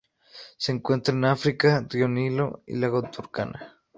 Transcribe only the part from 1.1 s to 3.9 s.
en África: río Nilo y lago Turkana.